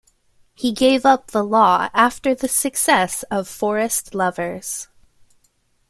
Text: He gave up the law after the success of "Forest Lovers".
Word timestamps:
He 0.55 0.71
gave 0.71 1.05
up 1.05 1.27
the 1.27 1.43
law 1.43 1.87
after 1.93 2.33
the 2.33 2.47
success 2.47 3.21
of 3.29 3.47
"Forest 3.47 4.15
Lovers". 4.15 4.87